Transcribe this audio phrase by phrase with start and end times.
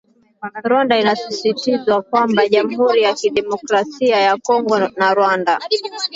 [0.69, 5.55] Rwanda inasisitizwa kwamba jamhuri ya kidemokrasia ya Kongo na Rwanda